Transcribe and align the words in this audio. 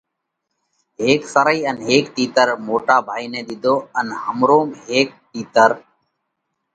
هيڪ 1.01 1.21
سرئي 1.33 1.59
ان 1.69 1.77
هيڪ 1.87 2.05
تِيتر 2.15 2.47
موٽا 2.67 2.97
ڀائِي 3.07 3.25
نئہ 3.31 3.41
ۮِيڌو 3.47 3.75
ان 3.99 4.07
همروم 4.23 4.69
هيڪ 4.87 5.09
تِيتر 5.31 5.69